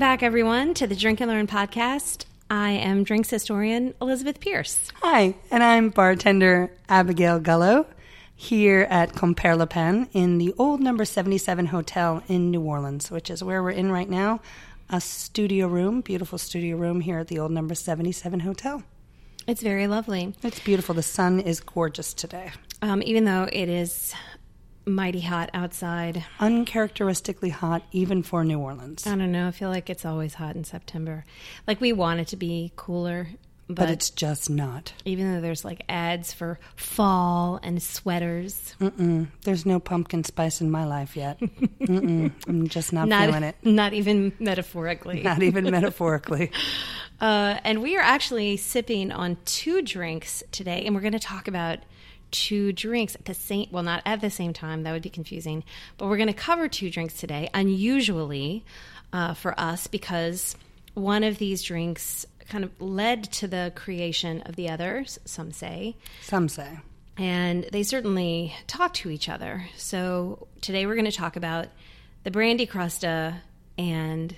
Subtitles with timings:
[0.00, 2.24] Welcome back, everyone, to the Drink and Learn podcast.
[2.48, 4.90] I am drinks historian Elizabeth Pierce.
[5.02, 7.84] Hi, and I'm bartender Abigail Gullo
[8.34, 13.44] here at Compère Lapin in the old number 77 hotel in New Orleans, which is
[13.44, 14.40] where we're in right now.
[14.88, 18.82] A studio room, beautiful studio room here at the old number 77 hotel.
[19.46, 20.34] It's very lovely.
[20.42, 20.94] It's beautiful.
[20.94, 22.52] The sun is gorgeous today.
[22.80, 24.14] Um, even though it is
[24.86, 26.24] mighty hot outside.
[26.38, 29.06] Uncharacteristically hot, even for New Orleans.
[29.06, 29.48] I don't know.
[29.48, 31.24] I feel like it's always hot in September.
[31.66, 33.28] Like we want it to be cooler,
[33.68, 34.92] but, but it's just not.
[35.04, 39.28] even though there's like ads for fall and sweaters, Mm-mm.
[39.44, 41.38] There's no pumpkin spice in my life yet.
[41.40, 42.32] Mm-mm.
[42.48, 43.56] I'm just not, not feeling it.
[43.62, 45.22] not even metaphorically.
[45.30, 46.50] Not even metaphorically.
[47.20, 51.46] Uh, and we are actually sipping on two drinks today, and we're going to talk
[51.48, 51.78] about
[52.30, 55.64] two drinks at the same well not at the same time that would be confusing
[55.98, 58.64] but we're going to cover two drinks today unusually
[59.12, 60.54] uh, for us because
[60.94, 65.96] one of these drinks kind of led to the creation of the others some say
[66.22, 66.78] Some say.
[67.16, 71.66] and they certainly talk to each other so today we're going to talk about
[72.24, 73.36] the brandy crusta
[73.78, 74.36] and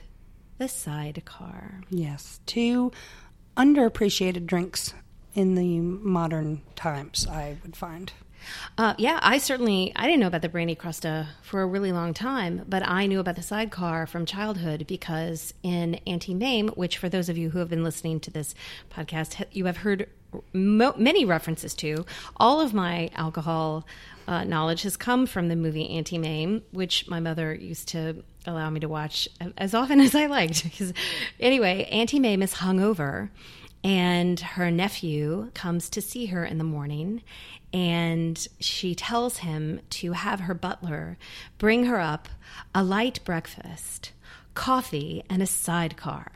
[0.59, 2.39] the sidecar Yes.
[2.47, 2.93] Two
[3.57, 4.95] underappreciated drinks
[5.35, 8.13] in the modern times, I would find.
[8.77, 12.15] Uh, yeah, I certainly I didn't know about the brandy crusta for a really long
[12.15, 17.09] time, but I knew about the sidecar from childhood because in Auntie Mame, which for
[17.09, 18.55] those of you who have been listening to this
[18.91, 20.09] podcast, you have heard
[20.53, 22.05] mo- many references to.
[22.37, 23.87] All of my alcohol
[24.27, 28.71] uh, knowledge has come from the movie Auntie Mame, which my mother used to allow
[28.71, 30.67] me to watch as often as I liked.
[31.39, 33.31] Anyway, Auntie Mame is hungover
[33.85, 37.23] and her nephew comes to see her in the morning
[37.73, 41.17] and she tells him to have her butler
[41.59, 42.29] bring her up
[42.75, 44.13] a light breakfast
[44.55, 46.31] coffee and a sidecar.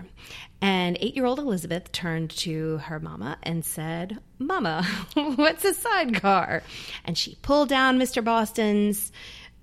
[0.60, 4.84] And eight-year-old elizabeth turned to her mama and said mama
[5.14, 6.62] what's a sidecar?
[7.04, 9.12] And she pulled down mr boston's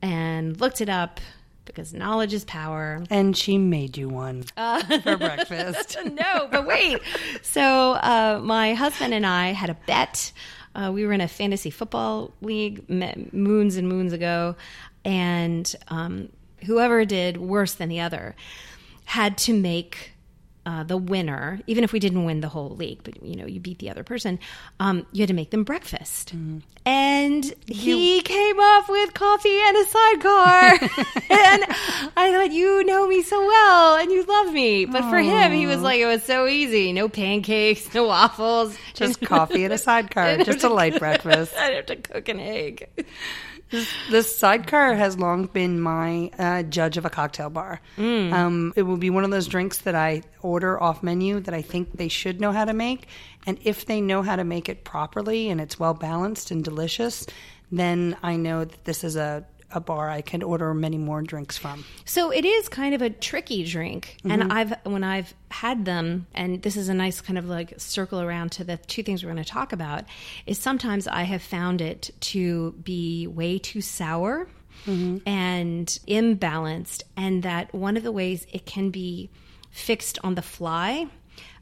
[0.01, 1.19] and looked it up
[1.65, 4.43] because knowledge is power And she made you one
[5.03, 5.97] for breakfast.
[6.05, 6.99] no, but wait.
[7.41, 10.31] So uh, my husband and I had a bet.
[10.75, 14.55] Uh, we were in a fantasy football league moons and moons ago,
[15.05, 16.29] and um,
[16.65, 18.35] whoever did worse than the other
[19.05, 20.12] had to make.
[20.65, 23.59] Uh, the winner, even if we didn't win the whole league, but you know, you
[23.59, 24.39] beat the other person,
[24.79, 26.33] um, you had to make them breakfast.
[26.85, 30.71] And he came up with coffee and a sidecar.
[31.29, 31.63] and
[32.17, 34.85] I thought, you know me so well and you love me.
[34.85, 36.93] But for him, he was like, it was so easy.
[36.93, 38.77] No pancakes, no waffles.
[38.93, 41.53] Just coffee and a sidecar, just a light breakfast.
[41.57, 42.89] I'd have to cook an egg.
[44.11, 47.81] This sidecar has long been my uh, judge of a cocktail bar.
[48.33, 51.61] Um, it will be one of those drinks that I order off menu that I
[51.61, 53.07] think they should know how to make.
[53.45, 57.25] And if they know how to make it properly and it's well balanced and delicious,
[57.71, 61.57] then I know that this is a, a bar I can order many more drinks
[61.57, 61.85] from.
[62.05, 64.51] So it is kind of a tricky drink, and mm-hmm.
[64.51, 68.51] I've when I've had them, and this is a nice kind of like circle around
[68.53, 70.05] to the two things we're going to talk about.
[70.45, 74.47] Is sometimes I have found it to be way too sour
[74.85, 75.17] mm-hmm.
[75.27, 79.29] and imbalanced, and that one of the ways it can be
[79.71, 81.07] fixed on the fly.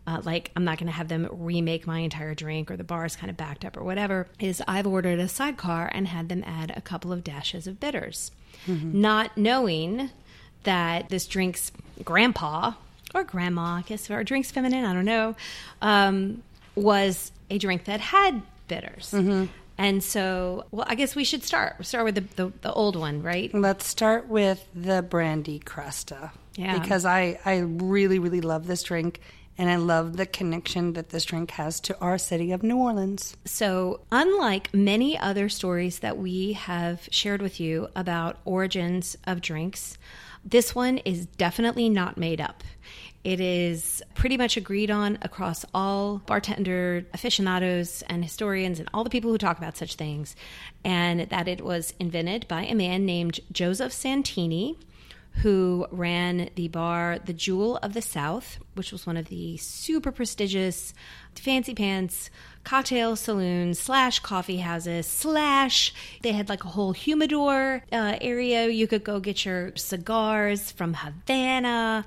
[0.08, 3.06] Uh, like I'm not going to have them remake my entire drink or the bar
[3.06, 4.28] is kind of backed up or whatever.
[4.40, 8.32] Is I've ordered a sidecar and had them add a couple of dashes of bitters,
[8.68, 10.10] not knowing
[10.64, 11.72] that this drink's
[12.04, 12.74] grandpa
[13.14, 15.36] or grandma, I guess, or drink's feminine, I don't know,
[15.82, 16.42] um,
[16.76, 19.14] was a drink that had bitters.
[19.78, 21.84] And so, well, I guess we should start.
[21.86, 23.52] Start with the, the, the old one, right?
[23.54, 26.32] Let's start with the brandy crusta.
[26.56, 26.78] Yeah.
[26.78, 29.22] Because I, I really, really love this drink
[29.58, 33.36] and I love the connection that this drink has to our city of New Orleans.
[33.46, 39.98] So, unlike many other stories that we have shared with you about origins of drinks,
[40.44, 42.64] this one is definitely not made up.
[43.24, 49.12] It is pretty much agreed on across all bartender aficionados and historians and all the
[49.12, 50.36] people who talk about such things,
[50.84, 54.80] and that it was invented by a man named Joseph Santini,
[55.36, 60.12] who ran the bar The Jewel of the South, which was one of the super
[60.12, 60.94] prestigious
[61.36, 62.30] fancy pants
[62.64, 68.68] cocktail saloons slash coffee houses slash they had like a whole humidor uh, area.
[68.68, 72.06] You could go get your cigars from havana.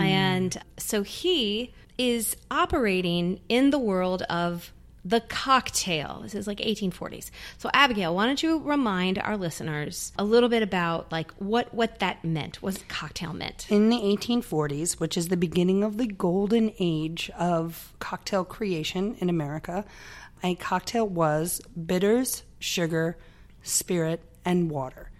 [0.00, 4.72] And so he is operating in the world of
[5.04, 6.20] the cocktail.
[6.22, 7.30] This is like 1840s.
[7.58, 11.98] So Abigail, why don't you remind our listeners a little bit about like what what
[11.98, 12.62] that meant?
[12.62, 13.66] What cocktail meant?
[13.68, 19.28] In the 1840s, which is the beginning of the golden age of cocktail creation in
[19.28, 19.84] America,
[20.42, 23.16] a cocktail was bitters, sugar,
[23.62, 25.10] spirit, and water.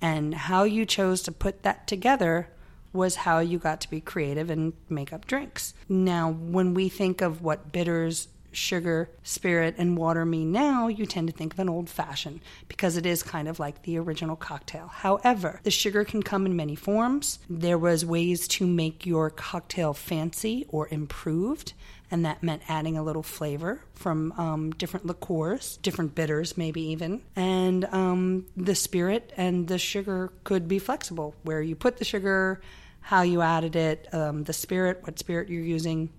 [0.00, 2.48] And how you chose to put that together
[2.92, 5.74] was how you got to be creative and make up drinks.
[5.88, 11.28] Now, when we think of what bitters, sugar, spirit, and water mean now, you tend
[11.28, 14.88] to think of an old fashioned because it is kind of like the original cocktail.
[14.88, 17.38] However, the sugar can come in many forms.
[17.48, 21.72] There was ways to make your cocktail fancy or improved
[22.12, 27.22] and that meant adding a little flavor from um, different liqueurs, different bitters, maybe even.
[27.34, 32.60] And um, the spirit and the sugar could be flexible, where you put the sugar,
[33.00, 36.10] how you added it, um, the spirit, what spirit you're using,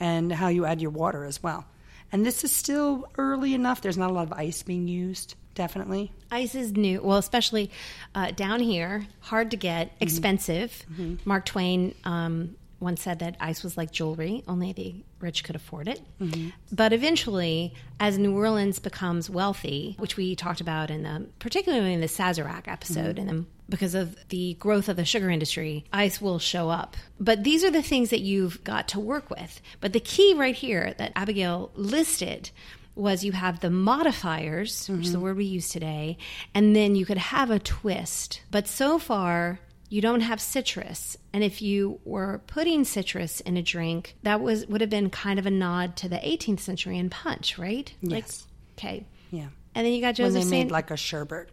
[0.00, 1.64] and how you add your water as well.
[2.12, 3.80] And this is still early enough.
[3.80, 5.34] There's not a lot of ice being used.
[5.54, 6.12] Definitely.
[6.30, 7.00] Ice is new.
[7.02, 7.70] Well, especially
[8.14, 10.04] uh, down here, hard to get, mm-hmm.
[10.04, 10.84] expensive.
[10.92, 11.28] Mm-hmm.
[11.28, 15.88] Mark Twain um, once said that ice was like jewelry, only the rich could afford
[15.88, 16.00] it.
[16.20, 16.50] Mm-hmm.
[16.70, 22.00] But eventually, as New Orleans becomes wealthy, which we talked about in the, particularly in
[22.00, 23.28] the Sazerac episode, mm-hmm.
[23.28, 26.96] and because of the growth of the sugar industry, ice will show up.
[27.18, 29.60] But these are the things that you've got to work with.
[29.80, 32.50] But the key right here that Abigail listed
[32.94, 34.96] was you have the modifiers, mm-hmm.
[34.96, 35.24] which is the mm-hmm.
[35.24, 36.18] word we use today,
[36.54, 38.42] and then you could have a twist.
[38.50, 43.62] But so far, you don't have citrus and if you were putting citrus in a
[43.62, 47.08] drink that was would have been kind of a nod to the 18th century in
[47.10, 50.90] punch right yes like, okay yeah and then you got joseph when they made like
[50.90, 51.50] a sherbet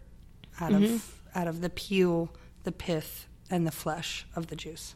[0.60, 0.94] out mm-hmm.
[0.94, 2.30] of out of the peel
[2.64, 4.94] the pith and the flesh of the juice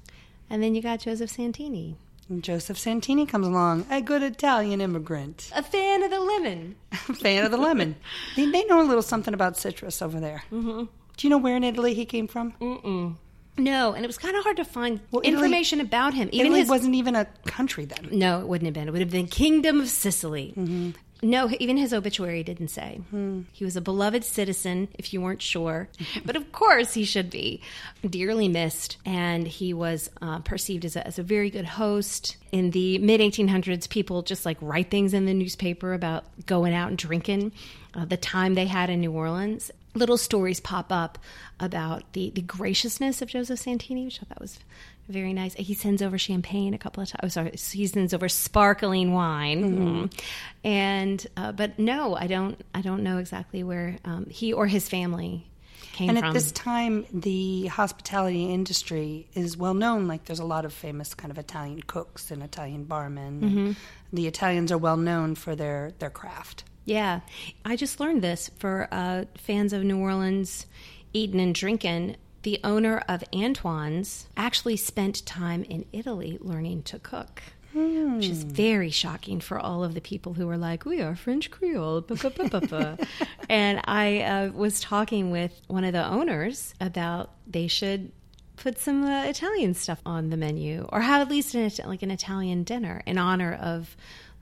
[0.50, 1.96] and then you got joseph santini
[2.30, 5.50] and Joseph Santini comes along, a good Italian immigrant.
[5.56, 6.76] A fan of the lemon.
[6.92, 7.96] a fan of the lemon.
[8.36, 10.44] They, they, know a little something about citrus over there.
[10.52, 10.84] Mm-hmm.
[11.16, 12.52] Do you know where in Italy he came from?
[12.60, 13.16] Mm-mm.
[13.58, 16.28] No, and it was kind of hard to find well, information about him.
[16.32, 18.08] Even Italy his, wasn't even a country then.
[18.12, 18.88] No, it wouldn't have been.
[18.88, 20.54] It would have been Kingdom of Sicily.
[20.56, 20.90] Mm-hmm.
[21.20, 23.00] No, even his obituary didn't say.
[23.10, 23.42] Hmm.
[23.52, 25.88] He was a beloved citizen, if you weren't sure.
[26.24, 27.60] but of course, he should be.
[28.08, 28.98] Dearly missed.
[29.04, 32.36] And he was uh, perceived as a, as a very good host.
[32.52, 36.88] In the mid 1800s, people just like write things in the newspaper about going out
[36.88, 37.52] and drinking.
[37.94, 41.18] Uh, the time they had in New Orleans little stories pop up
[41.60, 44.58] about the, the graciousness of Joseph Santini, which I thought was
[45.08, 45.54] very nice.
[45.54, 47.20] He sends over champagne a couple of times.
[47.22, 49.62] Oh, sorry, he sends over sparkling wine.
[49.64, 49.88] Mm-hmm.
[50.04, 50.22] Mm.
[50.64, 52.60] And uh, but no, I don't.
[52.74, 55.46] I don't know exactly where um, he or his family
[55.92, 56.16] came from.
[56.16, 56.28] and from.
[56.28, 60.08] at this time, the hospitality industry is well known.
[60.08, 63.40] Like there's a lot of famous kind of Italian cooks and Italian barmen.
[63.40, 63.72] Mm-hmm.
[64.12, 66.64] The Italians are well known for their their craft.
[66.88, 67.20] Yeah.
[67.64, 70.66] I just learned this for uh, fans of New Orleans
[71.12, 72.16] eating and drinking.
[72.44, 77.42] The owner of Antoine's actually spent time in Italy learning to cook.
[77.74, 78.16] Hmm.
[78.16, 81.50] Which is very shocking for all of the people who are like, we are French
[81.50, 82.02] Creole.
[83.50, 88.10] and I uh, was talking with one of the owners about they should
[88.56, 92.10] put some uh, Italian stuff on the menu or have at least an, like an
[92.10, 93.94] Italian dinner in honor of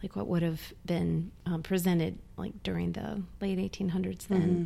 [0.03, 4.65] like what would have been um, presented like during the late 1800s then mm-hmm.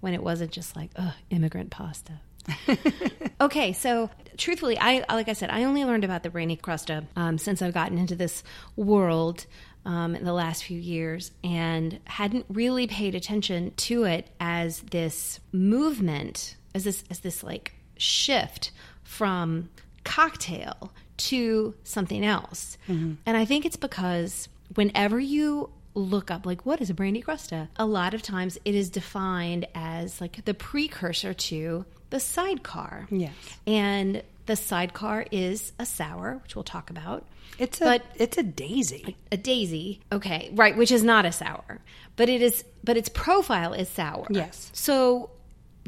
[0.00, 2.20] when it wasn't just like ugh, immigrant pasta
[3.40, 7.38] okay so truthfully i like i said i only learned about the Brandy Crusta um,
[7.38, 8.42] since i've gotten into this
[8.76, 9.46] world
[9.84, 15.40] um, in the last few years and hadn't really paid attention to it as this
[15.52, 18.70] movement as this as this like shift
[19.04, 19.68] from
[20.04, 23.14] cocktail to something else mm-hmm.
[23.24, 27.68] and i think it's because whenever you look up like what is a brandy crusta?
[27.76, 33.06] A lot of times it is defined as like the precursor to the sidecar.
[33.10, 33.32] Yes.
[33.66, 37.26] And the sidecar is a sour which we'll talk about.
[37.58, 39.16] It's a but it's a daisy.
[39.30, 41.80] A, a daisy okay right which is not a sour.
[42.16, 44.26] But it is but its profile is sour.
[44.30, 44.70] Yes.
[44.72, 45.30] So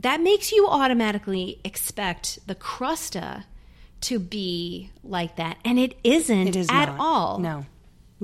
[0.03, 3.45] that makes you automatically expect the crusta
[4.03, 5.57] to be like that.
[5.65, 7.01] And it isn't it is at not.
[7.01, 7.39] all.
[7.39, 7.65] No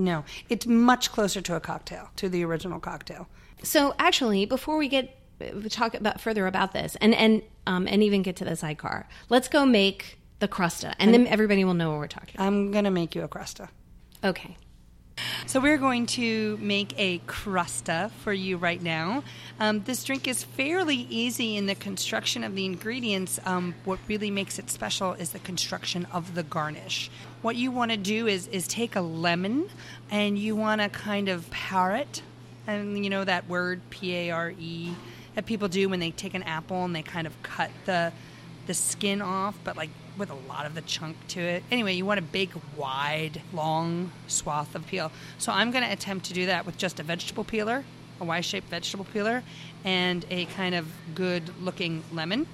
[0.01, 3.29] no, it's much closer to a cocktail, to the original cocktail.
[3.63, 5.17] So actually, before we get
[5.71, 9.49] talk about further about this, and and um, and even get to the sidecar, let's
[9.49, 12.35] go make the crusta, and then everybody will know what we're talking.
[12.35, 12.47] about.
[12.47, 13.69] I'm gonna make you a crusta.
[14.25, 14.57] Okay.
[15.47, 19.23] So we're going to make a crusta for you right now.
[19.59, 23.39] Um, this drink is fairly easy in the construction of the ingredients.
[23.45, 27.11] Um, what really makes it special is the construction of the garnish.
[27.43, 29.71] What you want to do is is take a lemon
[30.11, 32.23] and you want to kind of par it
[32.67, 34.95] and you know that word P A R E
[35.35, 38.13] that people do when they take an apple and they kind of cut the
[38.67, 41.63] the skin off, but like with a lot of the chunk to it.
[41.71, 45.11] Anyway, you want a big, wide, long swath of peel.
[45.39, 47.85] So I'm going to attempt to do that with just a vegetable peeler,
[48.21, 49.43] a Y-shaped vegetable peeler,
[49.83, 52.47] and a kind of good-looking lemon.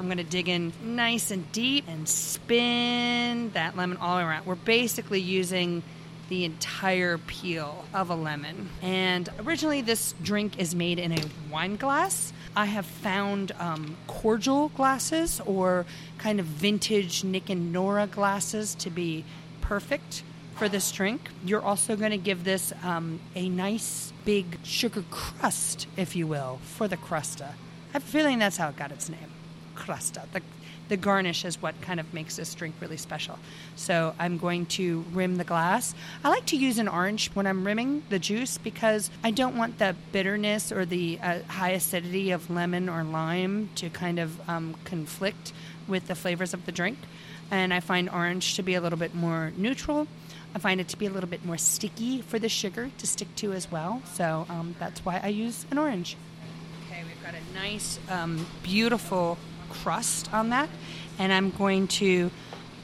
[0.00, 4.46] I'm going to dig in nice and deep and spin that lemon all around.
[4.46, 5.82] We're basically using
[6.30, 8.70] the entire peel of a lemon.
[8.80, 12.32] And originally, this drink is made in a wine glass.
[12.56, 15.84] I have found um, cordial glasses or
[16.16, 19.26] kind of vintage Nick and Nora glasses to be
[19.60, 20.22] perfect
[20.56, 21.28] for this drink.
[21.44, 26.58] You're also going to give this um, a nice big sugar crust, if you will,
[26.62, 27.50] for the crusta.
[27.50, 29.30] I have a feeling that's how it got its name,
[30.32, 30.42] The
[30.90, 33.38] the garnish is what kind of makes this drink really special.
[33.76, 35.94] So I'm going to rim the glass.
[36.24, 39.78] I like to use an orange when I'm rimming the juice because I don't want
[39.78, 44.74] the bitterness or the uh, high acidity of lemon or lime to kind of um,
[44.84, 45.52] conflict
[45.86, 46.98] with the flavors of the drink.
[47.52, 50.08] And I find orange to be a little bit more neutral.
[50.56, 53.32] I find it to be a little bit more sticky for the sugar to stick
[53.36, 54.02] to as well.
[54.14, 56.16] So um, that's why I use an orange.
[56.86, 59.38] Okay, we've got a nice, um, beautiful
[59.70, 60.68] crust on that,
[61.18, 62.30] and I'm going to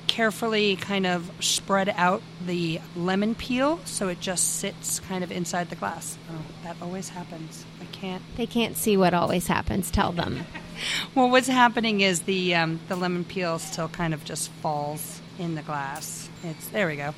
[0.07, 5.69] carefully kind of spread out the lemon peel so it just sits kind of inside
[5.69, 6.17] the glass.
[6.31, 7.65] Oh, that always happens.
[7.81, 8.23] I can't.
[8.37, 9.91] They can't see what always happens.
[9.91, 10.47] Tell them.
[11.15, 15.55] well, what's happening is the um, the lemon peel still kind of just falls in
[15.55, 16.29] the glass.
[16.43, 17.15] It's there we go.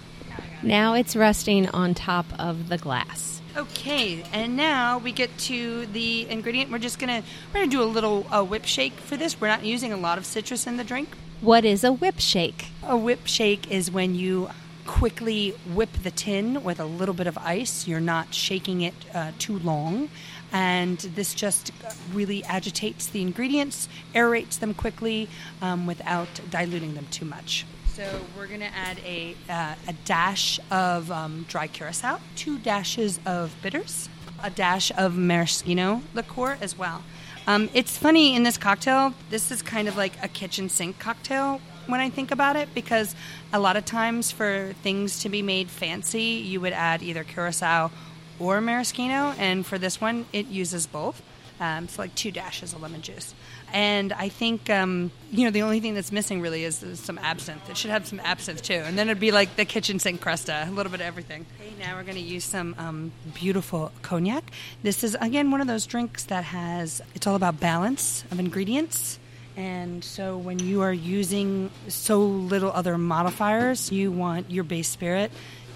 [0.63, 3.38] Now it's resting on top of the glass.
[3.57, 6.71] Okay, and now we get to the ingredient.
[6.71, 9.41] We're just gonna we're gonna do a little uh, whip shake for this.
[9.41, 11.09] We're not using a lot of citrus in the drink.
[11.41, 12.67] What is a whip shake?
[12.83, 14.51] A whip shake is when you
[14.87, 17.87] quickly whip the tin with a little bit of ice.
[17.87, 20.09] You're not shaking it uh, too long.
[20.51, 21.73] And this just
[22.13, 25.29] really agitates the ingredients, aerates them quickly
[25.61, 27.67] um, without diluting them too much.
[27.99, 33.19] So we're going to add a, uh, a dash of um, dry curacao, two dashes
[33.27, 34.09] of bitters,
[34.41, 37.03] a dash of maraschino liqueur as well.
[37.49, 41.61] Um, it's funny in this cocktail, this is kind of like a kitchen sink cocktail
[41.89, 43.17] when I think about it because
[43.53, 47.91] a lot of times for things to be made fancy, you would add either curacao
[48.39, 51.21] or maraschino, and for this one, it uses both.
[51.59, 53.35] Um, so like two dashes of lemon juice.
[53.73, 57.69] And I think, um, you know, the only thing that's missing really is, some absinthe.
[57.69, 58.75] It should have some absinthe too.
[58.75, 61.45] And then it'd be like the kitchen sink crusta, a little bit of everything.
[61.61, 64.51] Okay, now we're going to use some um, beautiful cognac.
[64.83, 69.19] This is, again, one of those drinks that has, it's all about balance of ingredients.
[69.57, 75.31] And so when you are using so little other modifiers, you want your base spirit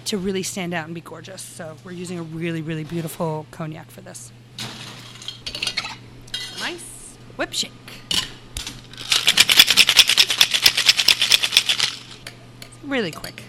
[0.05, 1.41] to really stand out and be gorgeous.
[1.41, 4.31] So we're using a really, really beautiful cognac for this.
[6.59, 6.92] Nice
[7.37, 7.71] whip shake.
[12.93, 13.43] really quick.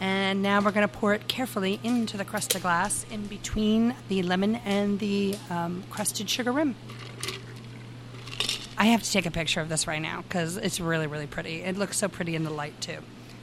[0.00, 4.22] And now we're going to pour it carefully into the crust glass in between the
[4.22, 6.76] lemon and the um, crusted sugar rim.
[8.78, 11.60] I have to take a picture of this right now because it's really, really pretty.
[11.62, 12.96] It looks so pretty in the light, too.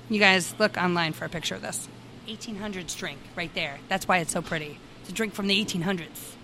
[0.10, 1.88] You guys look online for a picture of this.
[2.27, 3.77] 1800s drink right there.
[3.89, 4.80] That's why it's so pretty.
[5.01, 6.37] It's a drink from the 1800s.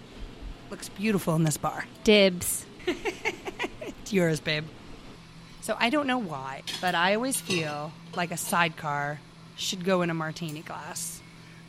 [0.73, 1.85] Looks beautiful in this bar.
[2.03, 2.65] Dibs.
[2.87, 4.65] it's yours, babe.
[5.61, 9.19] So I don't know why, but I always feel like a sidecar
[9.55, 11.21] should go in a martini glass.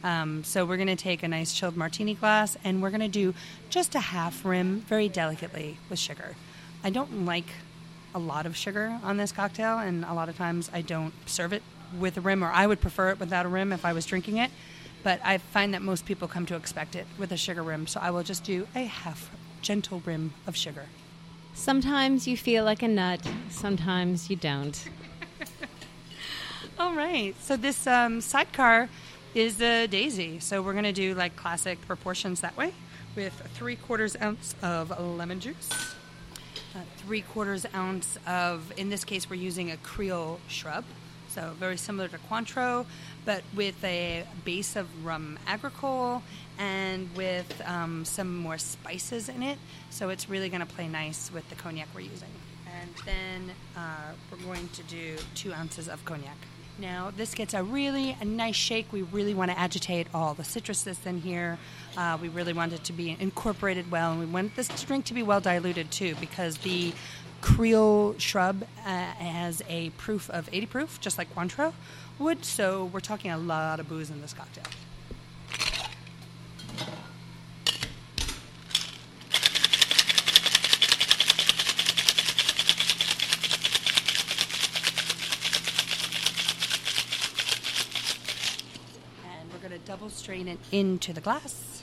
[0.03, 3.09] Um, so we're going to take a nice chilled martini glass and we're going to
[3.09, 3.35] do
[3.69, 6.35] just a half rim very delicately with sugar.
[6.83, 7.49] I don't like
[8.15, 11.53] a lot of sugar on this cocktail, and a lot of times I don't serve
[11.53, 11.63] it
[11.99, 14.39] with a rim, or I would prefer it without a rim if I was drinking
[14.39, 14.51] it.
[15.05, 18.01] But I find that most people come to expect it with a sugar rim, so
[18.01, 19.31] I will just do a half
[19.63, 20.87] gentle rim of sugar.
[21.55, 23.21] Sometimes you feel like a nut,
[23.51, 24.89] sometimes you don't.
[26.79, 27.37] All right.
[27.41, 28.89] So this um, sidecar
[29.35, 30.41] is the daisy.
[30.41, 32.73] So we're going to do like classic proportions that way
[33.15, 35.71] with three quarters ounce of lemon juice,
[36.75, 40.85] uh, three quarters ounce of, in this case, we're using a Creole shrub.
[41.35, 42.87] So very similar to Cointreau,
[43.25, 46.23] but with a base of rum agricole
[46.61, 49.59] and with um, some more spices in it.
[49.91, 52.29] So it's really going to play nice with the cognac we're using.
[52.81, 56.37] And then uh, we're going to do two ounces of cognac.
[56.79, 58.93] Now, this gets a really a nice shake.
[58.93, 61.59] We really want to agitate all the citrus that's in here.
[61.97, 65.15] Uh, we really want it to be incorporated well, and we want this drink to
[65.15, 66.93] be well diluted too, because the
[67.45, 71.75] Creole shrub uh, as a proof of 80 proof, just like Cointreau
[72.19, 72.43] would.
[72.43, 74.65] So we're talking a lot of booze in this cocktail.
[89.23, 91.74] And we're going to double strain it into the glass.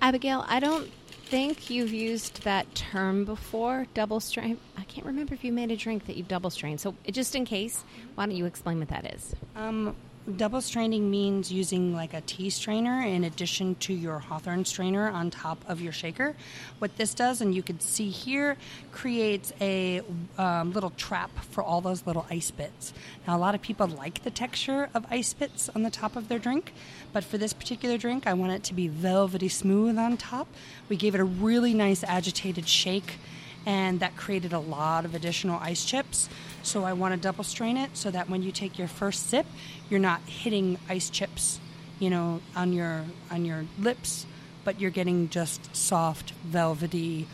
[0.00, 0.90] Abigail, I don't
[1.26, 4.58] think you've used that term before, double strain.
[4.76, 6.80] I can't remember if you made a drink that you've double strained.
[6.80, 9.34] So, just in case, why don't you explain what that is?
[9.56, 9.94] Um,
[10.36, 15.30] double straining means using like a tea strainer in addition to your Hawthorne strainer on
[15.30, 16.36] top of your shaker.
[16.78, 18.56] What this does, and you can see here,
[18.92, 20.02] creates a
[20.36, 22.92] um, little trap for all those little ice bits.
[23.26, 26.28] Now, a lot of people like the texture of ice bits on the top of
[26.28, 26.72] their drink,
[27.12, 30.48] but for this particular drink, I want it to be velvety smooth on top.
[30.88, 33.18] We gave it a really nice agitated shake
[33.66, 36.28] and that created a lot of additional ice chips.
[36.68, 39.46] So I want to double strain it so that when you take your first sip,
[39.88, 41.60] you're not hitting ice chips,
[41.98, 44.26] you know, on your on your lips,
[44.64, 47.26] but you're getting just soft, velvety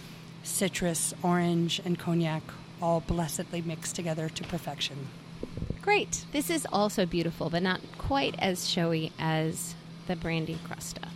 [0.45, 2.45] citrus, orange, and cognac
[2.81, 5.09] all blessedly mixed together to perfection.
[5.83, 6.27] Great.
[6.31, 9.75] This is also beautiful, but not quite as showy as
[10.07, 11.09] the brandy crusta.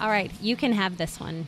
[0.00, 1.46] All right, you can have this one.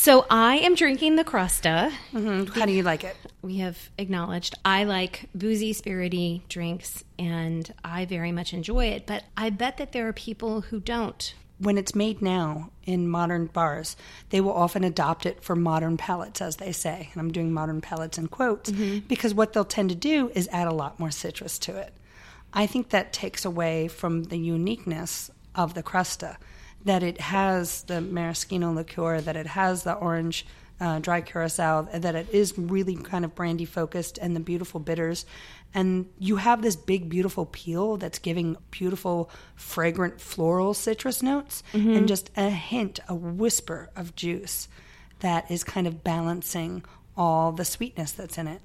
[0.00, 1.92] So I am drinking the Crusta.
[2.14, 2.58] Mm-hmm.
[2.58, 3.14] How do you like it?
[3.42, 9.06] We have acknowledged I like boozy, spirity drinks, and I very much enjoy it.
[9.06, 11.34] But I bet that there are people who don't.
[11.58, 13.94] When it's made now in modern bars,
[14.30, 17.10] they will often adopt it for modern palates, as they say.
[17.12, 19.00] And I'm doing modern palates in quotes mm-hmm.
[19.00, 21.92] because what they'll tend to do is add a lot more citrus to it.
[22.54, 26.38] I think that takes away from the uniqueness of the Crusta
[26.84, 30.46] that it has the maraschino liqueur, that it has the orange
[30.80, 35.26] uh, dry curacao, that it is really kind of brandy focused and the beautiful bitters.
[35.74, 41.92] And you have this big, beautiful peel that's giving beautiful, fragrant floral citrus notes mm-hmm.
[41.92, 44.68] and just a hint, a whisper of juice
[45.20, 46.82] that is kind of balancing
[47.16, 48.62] all the sweetness that's in it.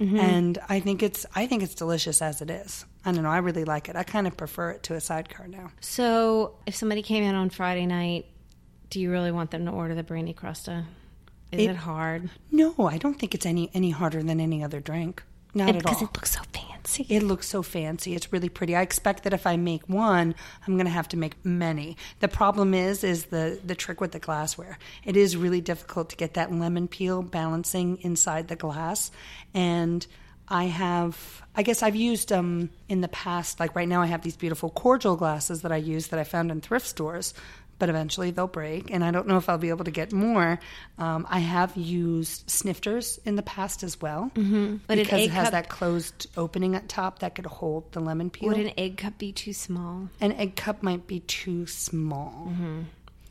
[0.00, 0.16] Mm-hmm.
[0.16, 2.86] And I think it's I think it's delicious as it is.
[3.04, 3.30] I don't know.
[3.30, 3.96] I really like it.
[3.96, 5.72] I kind of prefer it to a sidecar now.
[5.80, 8.26] So, if somebody came in on Friday night,
[8.90, 10.84] do you really want them to order the brandy crusta?
[11.52, 12.30] Is it, it hard?
[12.50, 15.22] No, I don't think it's any any harder than any other drink.
[15.54, 15.94] Not and at all.
[15.94, 17.06] Because it looks so fancy.
[17.08, 18.14] It looks so fancy.
[18.14, 18.76] It's really pretty.
[18.76, 20.34] I expect that if I make one,
[20.66, 21.96] I'm going to have to make many.
[22.20, 24.78] The problem is, is the the trick with the glassware.
[25.04, 29.10] It is really difficult to get that lemon peel balancing inside the glass,
[29.54, 30.06] and
[30.50, 33.60] I have, I guess I've used um in the past.
[33.60, 36.50] Like right now, I have these beautiful cordial glasses that I use that I found
[36.50, 37.34] in thrift stores
[37.80, 38.92] but eventually they'll break.
[38.92, 40.60] And I don't know if I'll be able to get more.
[40.98, 44.76] Um, I have used snifters in the past as well, mm-hmm.
[44.86, 48.30] but because it has cup, that closed opening at top that could hold the lemon
[48.30, 48.48] peel.
[48.50, 50.10] Would an egg cup be too small?
[50.20, 52.48] An egg cup might be too small.
[52.50, 52.80] Mm-hmm.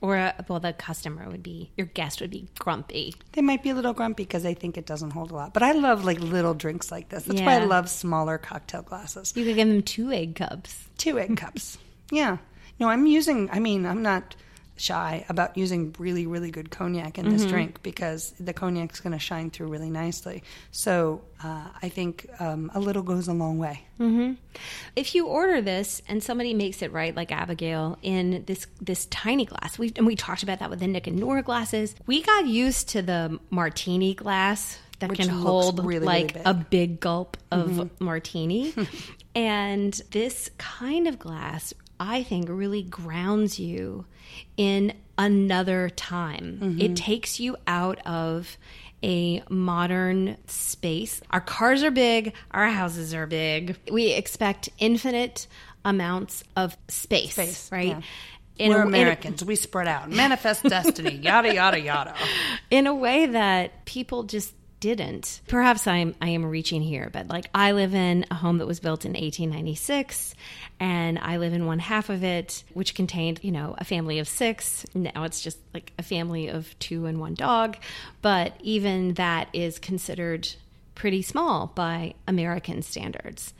[0.01, 3.13] Or, uh, well, the customer would be, your guest would be grumpy.
[3.33, 5.53] They might be a little grumpy because they think it doesn't hold a lot.
[5.53, 7.23] But I love like little drinks like this.
[7.23, 7.45] That's yeah.
[7.45, 9.33] why I love smaller cocktail glasses.
[9.35, 10.87] You could give them two egg cups.
[10.97, 11.77] Two egg cups.
[12.11, 12.37] Yeah.
[12.79, 14.35] No, I'm using, I mean, I'm not
[14.79, 17.51] shy about using really, really good cognac in this mm-hmm.
[17.51, 20.43] drink because the cognac's going to shine through really nicely.
[20.71, 23.83] So uh, I think um, a little goes a long way.
[23.99, 24.33] Mm-hmm.
[24.95, 29.45] If you order this and somebody makes it right, like Abigail, in this this tiny
[29.45, 31.95] glass, we and we talked about that with the Nick and Nora glasses.
[32.05, 36.41] We got used to the martini glass that Which can hold really, like really big.
[36.45, 38.05] a big gulp of mm-hmm.
[38.05, 38.73] martini.
[39.35, 44.05] and this kind of glass I think really grounds you
[44.57, 46.59] in another time.
[46.61, 46.81] Mm-hmm.
[46.81, 48.57] It takes you out of
[49.03, 51.21] a modern space.
[51.31, 53.77] Our cars are big, our houses are big.
[53.91, 55.47] We expect infinite
[55.85, 57.87] amounts of space, space right?
[57.87, 58.01] Yeah.
[58.57, 59.41] In We're a, Americans.
[59.41, 60.09] A, we spread out.
[60.09, 61.15] Manifest destiny.
[61.15, 62.13] Yada yada yada.
[62.69, 65.41] In a way that people just didn't.
[65.47, 68.79] Perhaps I'm I am reaching here, but like I live in a home that was
[68.79, 70.35] built in 1896
[70.79, 74.27] and I live in one half of it which contained, you know, a family of
[74.27, 74.85] 6.
[74.93, 77.77] Now it's just like a family of 2 and one dog,
[78.21, 80.47] but even that is considered
[80.95, 83.53] pretty small by American standards.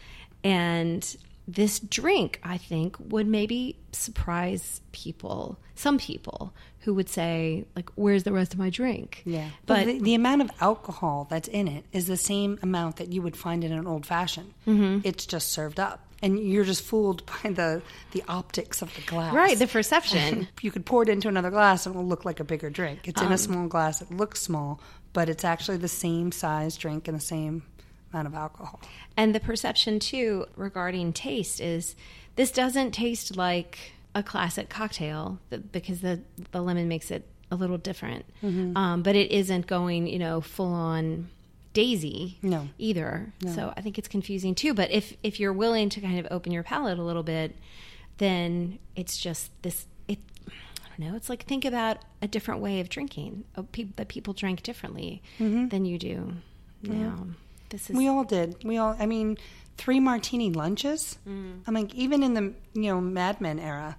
[0.44, 1.16] And
[1.48, 8.24] this drink, I think, would maybe surprise people, some people who would say, like, where's
[8.24, 9.22] the rest of my drink?
[9.26, 9.50] Yeah.
[9.66, 13.22] But the, the amount of alcohol that's in it is the same amount that you
[13.22, 14.54] would find in an old fashioned.
[14.66, 15.00] Mm-hmm.
[15.04, 16.06] It's just served up.
[16.22, 19.34] And you're just fooled by the, the optics of the glass.
[19.34, 20.48] Right, the perception.
[20.62, 23.08] you could pour it into another glass and it will look like a bigger drink.
[23.08, 24.82] It's um, in a um, small glass, it looks small,
[25.14, 27.64] but it's actually the same size drink and the same
[28.14, 28.82] amount of alcohol.
[29.16, 31.96] And the perception, too, regarding taste is
[32.36, 35.40] this doesn't taste like a classic cocktail
[35.72, 38.26] because the, the lemon makes it a little different.
[38.44, 38.76] Mm-hmm.
[38.78, 41.30] Um, but it isn't going, you know, full on
[41.74, 42.68] Daisy No.
[42.78, 43.32] either.
[43.54, 44.74] So I think it's confusing too.
[44.74, 47.56] But if if you're willing to kind of open your palate a little bit,
[48.18, 49.86] then it's just this.
[50.08, 51.16] It I don't know.
[51.16, 53.46] It's like think about a different way of drinking.
[53.56, 56.34] uh, pe- That people drank differently than you do
[56.84, 57.28] now.
[57.70, 58.64] This is We all did.
[58.64, 58.96] We all.
[59.00, 59.38] I mean,
[59.80, 61.18] three martini lunches.
[61.28, 61.62] Mm.
[61.66, 63.98] I'm like, even in the you know Mad Men era,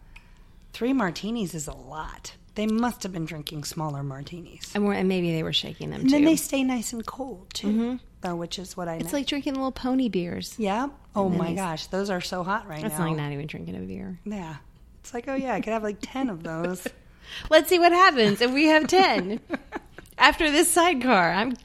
[0.73, 2.35] three martinis is a lot.
[2.55, 6.03] They must have been drinking smaller martinis, and, and maybe they were shaking them too.
[6.03, 6.17] and too.
[6.17, 7.99] then they stay nice and cold too.
[8.21, 8.97] Though, which is what I.
[8.97, 9.19] it's know.
[9.19, 10.55] like drinking little pony beers.
[10.59, 10.89] yeah.
[11.17, 13.09] Oh my gosh, those are so hot right That's now.
[13.09, 14.21] like not even drinking a beer.
[14.25, 14.57] Yeah.
[15.01, 16.87] It's like, oh yeah, I could have like ten of those.
[17.51, 19.41] Let's see what happens if we have 10.
[20.19, 21.57] After this sidecar, I'm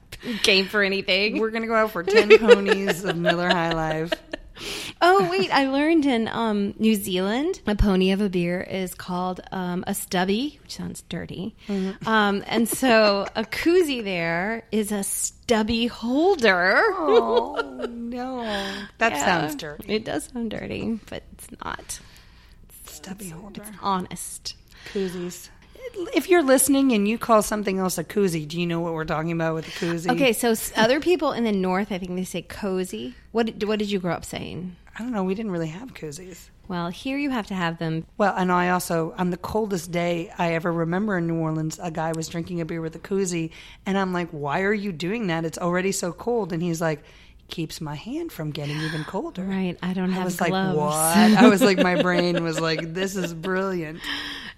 [0.43, 1.39] game for anything.
[1.39, 4.13] We're gonna go out for ten ponies of Miller High Life.
[5.01, 9.41] Oh, wait, I learned in um, New Zealand, a pony of a beer is called
[9.51, 11.57] um, a stubby, which sounds dirty.
[12.05, 16.81] Um, and so a koozie there is a stubby holder.
[16.87, 18.43] Oh no,
[18.99, 19.25] that Yeah.
[19.25, 19.93] sounds dirty.
[19.93, 21.99] It does sound dirty, but it's not.
[22.85, 23.61] Stubby holder.
[23.61, 24.55] It's honest.
[24.93, 25.49] Koozies.
[26.13, 29.05] If you're listening and you call something else a koozie, do you know what we're
[29.05, 30.11] talking about with a koozie?
[30.11, 33.15] Okay, so other people in the north, I think they say cozy.
[33.31, 34.75] What did- what did you grow up saying?
[34.97, 35.23] I don't know.
[35.23, 36.49] We didn't really have koozies.
[36.67, 38.05] Well, here you have to have them.
[38.17, 41.91] Well, and I also, on the coldest day I ever remember in New Orleans, a
[41.91, 43.51] guy was drinking a beer with a koozie,
[43.85, 45.43] and I'm like, "Why are you doing that?
[45.45, 47.03] It's already so cold." And he's like,
[47.49, 50.95] "Keeps my hand from getting even colder." Right, I don't I have was like, "What?"
[50.95, 53.99] I was like, my brain was like, "This is brilliant."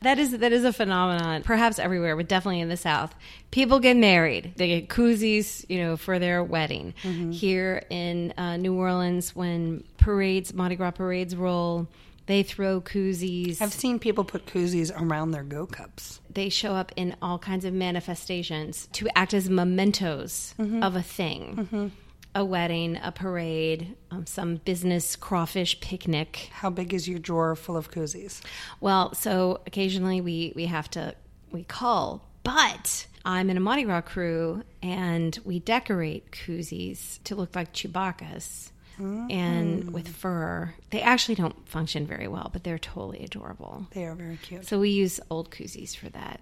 [0.02, 3.16] That is that is a phenomenon, perhaps everywhere, but definitely in the South.
[3.52, 6.94] People get married; they get koozies, you know, for their wedding.
[7.04, 7.32] Mm-hmm.
[7.32, 11.88] Here in uh, New Orleans, when parades, Mardi Gras parades roll,
[12.28, 13.60] they throw koozies.
[13.62, 16.22] I've seen people put koozies around their go cups.
[16.32, 20.84] they show up in all kinds of manifestations to act as mementos Mm-hmm.
[20.84, 21.92] of a thing.
[22.38, 26.52] A wedding, a parade, um, some business crawfish picnic.
[26.54, 28.42] How big is your drawer full of koozies?
[28.80, 31.16] Well, so occasionally we we have to
[31.52, 37.56] we call, but I'm in a Mardi Gras crew and we decorate koozies to look
[37.56, 38.72] like Chewbacca's.
[39.00, 43.88] And with fur, they actually don't function very well, but they're totally adorable.
[43.92, 44.68] They are very cute.
[44.68, 46.40] So we use old koozies for that.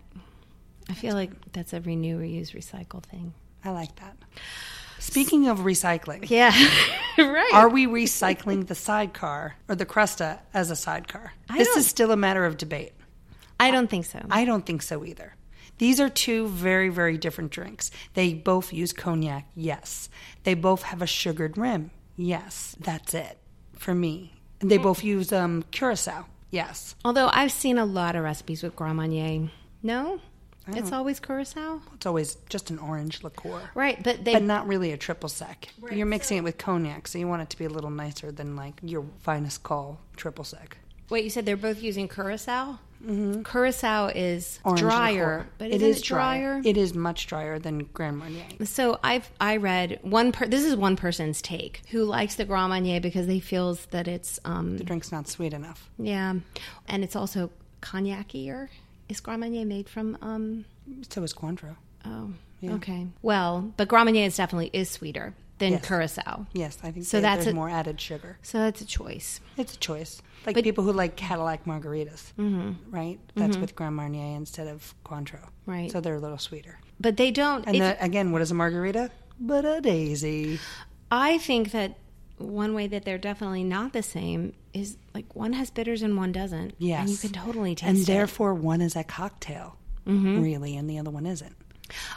[0.90, 3.34] I feel like that's a renew, reuse, recycle thing.
[3.64, 4.18] I like that.
[5.00, 6.52] Speaking of recycling, Yeah,
[7.18, 7.52] right.
[7.54, 11.34] are we recycling the sidecar or the Crusta as a sidecar?
[11.50, 12.94] I this is still a matter of debate.
[13.60, 14.20] I don't think so.
[14.30, 15.36] I don't think so either.
[15.78, 17.92] These are two very, very different drinks.
[18.14, 20.10] They both use cognac, yes.
[20.44, 22.76] They both have a sugared rim, yes.
[22.80, 23.38] That's it
[23.78, 24.34] for me.
[24.62, 26.96] And they both use um, curacao, yes.
[27.04, 29.50] Although I've seen a lot of recipes with Grand Marnier.
[29.84, 30.20] No,
[30.68, 31.82] it's always curacao.
[31.96, 33.62] It's always just an orange liqueur.
[33.76, 35.70] Right, but they But not really a triple sec.
[35.92, 38.56] You're mixing it with cognac, so you want it to be a little nicer than
[38.56, 40.78] like your finest call triple sec.
[41.10, 41.24] wait.
[41.24, 42.80] You said they're both using curacao.
[43.06, 43.44] Mm-hmm.
[43.44, 46.62] Curacao is Orange drier, but it is it drier?
[46.66, 48.66] It is much drier than Grand Marnier.
[48.66, 50.32] So I've I read one.
[50.32, 54.08] Per, this is one person's take who likes the Grand Marnier because they feels that
[54.08, 55.88] it's um The drink's not sweet enough.
[56.00, 56.34] yeah,
[56.88, 57.52] and it's also
[57.82, 58.70] cognacier.
[59.10, 60.66] Is Grand Marnier made from um
[61.10, 61.76] So is Cointreau.
[62.06, 63.08] Oh, okay.
[63.22, 65.86] Well, but Grand Marnier is definitely is sweeter than Yes.
[65.88, 66.46] curacao.
[66.54, 68.38] Yes, I think So they- that's there's a- more added sugar.
[68.42, 69.40] So that's a choice.
[69.58, 70.22] It's a choice.
[70.46, 72.74] Like But- people who like Cadillac margaritas, mm-hmm.
[72.92, 73.20] right?
[73.36, 75.48] That's with Grand Marnier instead of Cointreau.
[75.66, 75.92] Right.
[75.92, 76.80] So they're a little sweeter.
[77.00, 77.66] But they don't.
[77.68, 79.12] And the, again, what is a margarita?
[79.40, 80.60] But a daisy.
[81.12, 81.98] I think that
[82.38, 86.32] one way that they're definitely not the same is like one has bitters and one
[86.32, 86.74] doesn't.
[86.78, 87.02] Yes.
[87.02, 88.02] And you can totally taste And it.
[88.02, 88.12] Mm-hmm.
[88.14, 91.56] therefore, one is a cocktail, really, and the other one isn't.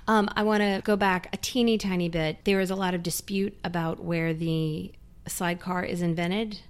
[0.06, 2.44] Um, I want to go back a teeny tiny bit.
[2.44, 4.92] There is a lot of dispute about where the
[5.26, 6.60] sidecar is invented.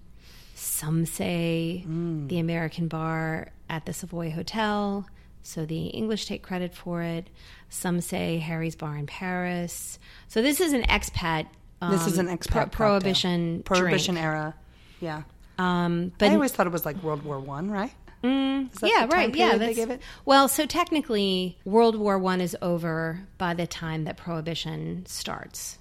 [0.55, 5.07] Some say the American bar at the Savoy Hotel,
[5.45, 7.31] so the English take credit for it.
[7.69, 9.99] Some say Harry's Bar in Paris.
[10.27, 11.47] So this is an expat.
[11.81, 14.27] Um, This is an expat pro- prohibition prohibition drink.
[14.27, 14.55] era.
[15.01, 15.23] Yeah,
[15.59, 17.93] Um, but I always thought it was like World War One, right?
[18.25, 19.33] Mm, yeah, right.
[19.35, 20.01] Yeah, they it?
[20.25, 20.49] well.
[20.49, 25.79] So technically, World War One is over by the time that Prohibition starts.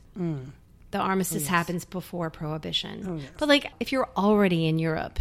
[0.91, 3.03] The armistice happens before Prohibition.
[3.03, 3.09] Mm.
[3.09, 3.29] Oh, yes.
[3.37, 5.19] But like, if you're already in Europe,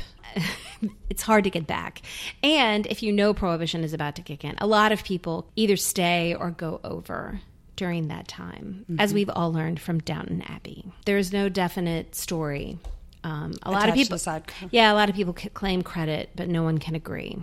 [1.11, 2.03] it's hard to get back.
[2.43, 5.77] And if you know Prohibition is about to kick in, a lot of people either
[5.77, 7.41] stay or go over
[7.77, 9.01] during that time, Mm-hmm.
[9.01, 10.85] as we've all learned from Downton Abbey.
[11.05, 12.79] There's no definite story.
[13.25, 14.19] Um, a lot of people,
[14.71, 17.37] yeah, a lot of people c- claim credit, but no one can agree.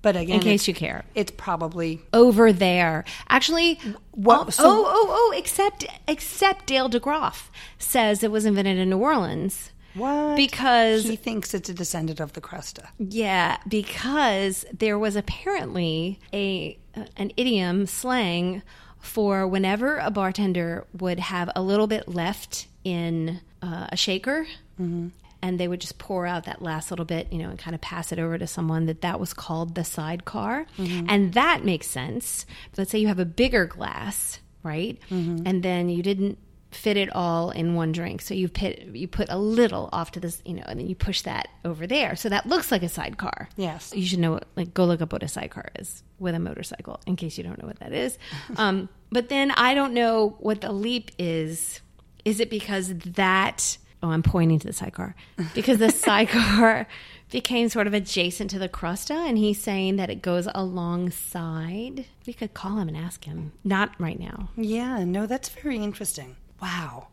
[0.00, 1.04] But again, in case you care.
[1.16, 3.04] it's probably over there.
[3.28, 3.80] Actually,
[4.12, 8.90] What- oh, so- oh, oh, oh, except except Dale DeGroff says it was invented in
[8.90, 9.72] New Orleans.
[9.94, 12.86] what Because he thinks it's a descendant of the Crusta.
[13.00, 16.78] yeah, because there was apparently a
[17.16, 18.62] an idiom slang
[19.00, 24.46] for whenever a bartender would have a little bit left in uh, a shaker.
[24.80, 25.08] Mm-hmm.
[25.40, 27.80] And they would just pour out that last little bit, you know, and kind of
[27.80, 28.86] pass it over to someone.
[28.86, 31.06] That that was called the sidecar, mm-hmm.
[31.08, 32.44] and that makes sense.
[32.76, 34.98] Let's say you have a bigger glass, right?
[35.10, 35.44] Mm-hmm.
[35.46, 36.38] And then you didn't
[36.70, 38.20] fit it all in one drink.
[38.20, 40.94] So you put you put a little off to this, you know, and then you
[40.94, 42.16] push that over there.
[42.16, 43.48] So that looks like a sidecar.
[43.56, 43.92] Yes.
[43.94, 47.00] You should know what, like go look up what a sidecar is with a motorcycle
[47.06, 48.18] in case you don't know what that is.
[48.56, 51.80] um, but then I don't know what the leap is.
[52.24, 55.14] Is it because that oh I'm pointing to the sidecar.
[55.54, 56.86] Because the sidecar
[57.30, 62.06] became sort of adjacent to the Crusta and he's saying that it goes alongside.
[62.26, 63.52] We could call him and ask him.
[63.64, 64.50] Not right now.
[64.56, 66.36] Yeah, no, that's very interesting.
[66.60, 67.08] Wow.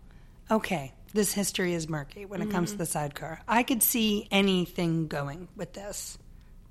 [0.50, 3.40] Okay, this history is murky when it comes to the sidecar.
[3.48, 6.18] I could see anything going with this.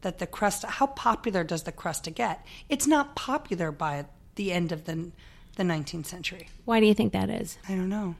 [0.03, 2.45] That the Crusta, how popular does the Crusta get?
[2.69, 5.11] It's not popular by the end of the
[5.57, 6.49] the 19th century.
[6.65, 7.59] Why do you think that is?
[7.69, 8.17] I don't know.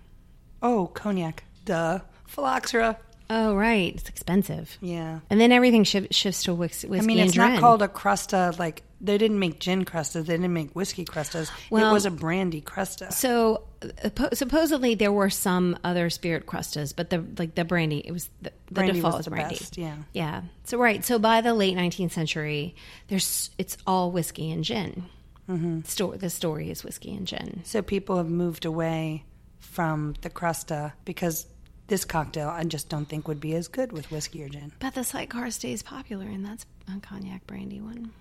[0.63, 1.45] Oh, cognac.
[1.65, 1.99] Duh.
[2.27, 2.97] Phylloxera.
[3.29, 3.95] Oh, right.
[3.95, 4.79] It's expensive.
[4.81, 5.21] Yeah.
[5.31, 8.57] And then everything shif- shifts to whis- whiskey I mean, it's not called a Crusta
[8.59, 10.27] like they didn't make gin crustas.
[10.27, 11.51] They didn't make whiskey crustas.
[11.71, 13.13] Well- it was a brandy Crusta.
[13.13, 18.13] So uh, supposedly there were some other spirit crustas, but the like the brandy it
[18.13, 19.57] was the, the Brandy default was the brandy.
[19.57, 19.97] best, yeah.
[20.13, 20.43] yeah.
[20.65, 21.05] So right.
[21.05, 22.75] So by the late 19th century,
[23.09, 25.05] there's it's all whiskey and gin.
[25.49, 25.83] Mm-hmm.
[25.83, 27.61] Sto- the story is whiskey and gin.
[27.65, 29.25] So people have moved away
[29.61, 31.47] from the Crusta because
[31.89, 34.73] this cocktail I just don't think would be as good with whiskey or gin.
[34.79, 38.13] But the sidecar stays popular, and that's a cognac brandy one.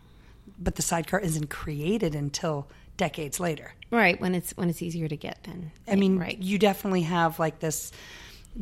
[0.60, 3.74] But the sidecar isn't created until decades later.
[3.92, 5.40] Right when it's when it's easier to get.
[5.44, 6.38] Then I mean, right.
[6.38, 7.92] you definitely have like this.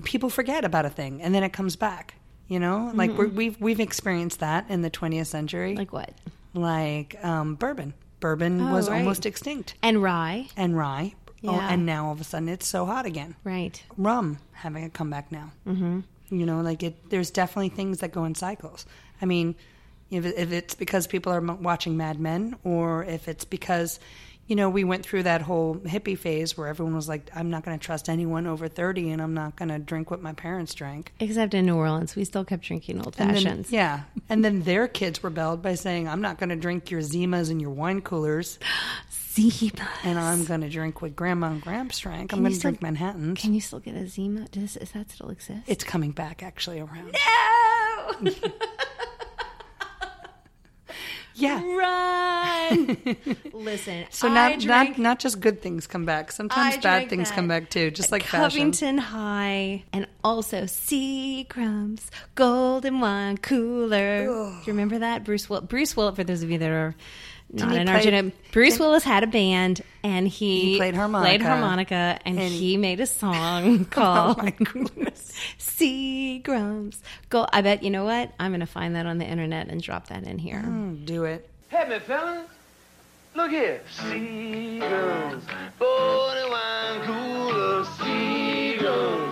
[0.03, 2.15] People forget about a thing and then it comes back.
[2.47, 6.13] You know, like we're, we've we've experienced that in the 20th century, like what?
[6.53, 7.93] like um, bourbon.
[8.19, 8.99] Bourbon Oh, was right.
[8.99, 10.47] almost extinct, And rye.
[10.57, 11.13] and rye.
[11.43, 11.69] Oh, Yeah.
[11.73, 13.35] and now all of a sudden it's so hot again.
[13.43, 13.81] Right.
[13.97, 15.51] rum having a comeback now.
[15.65, 16.01] Mm-hmm.
[16.29, 17.09] You know, like it.
[17.09, 18.85] There's definitely things that go in cycles.
[19.21, 19.55] I mean,
[20.11, 23.99] if, it- if it's because people are watching Mad Men, or if it's because,
[24.47, 27.63] you know, we went through that whole hippie phase where everyone was like, "I'm not
[27.63, 30.73] going to trust anyone over 30, and I'm not going to drink what my parents
[30.73, 33.71] drank." Except in New Orleans, we still kept drinking old And then, fashions.
[33.71, 37.49] yeah, and then their kids rebelled by saying, "I'm not going to drink your Zimas
[37.49, 38.59] and your wine coolers,
[39.33, 39.87] Zima.
[40.03, 42.33] and I'm going to drink what Grandma and Gramps drank.
[42.33, 44.47] I'm going to drink Manhattans." Can you still get a Zima?
[44.51, 45.61] Does, does that still exist?
[45.67, 47.15] It's coming back actually around.
[47.15, 48.31] no!
[51.35, 51.61] Yeah.
[51.63, 52.97] Run!
[53.53, 56.31] Listen, So not drank, not not just good things come back.
[56.31, 58.59] Sometimes I bad things that come back too, just like fashion.
[58.59, 64.25] Covington High and also Seagram's Golden Wine Cooler.
[64.25, 64.31] Do
[64.65, 65.23] you remember that?
[65.23, 66.95] Bruce Will- Bruce Willis, for those of you that are
[67.53, 71.27] not he in play- Argentina, Bruce Willis had a band and he, He played harmonica.
[71.29, 75.33] played harmonica and, And- he made a song Oh called my goodness.
[75.59, 77.49] Seagram's Gold.
[77.53, 78.31] I bet, you know what?
[78.39, 80.61] I'm going to find that on the internet and drop that in here.
[80.65, 81.47] Mm, Do it.
[81.69, 82.47] Hey, me fellas,
[83.35, 83.81] look here.
[83.89, 85.43] Seagulls,
[85.79, 89.30] golden wine cooler, seagulls,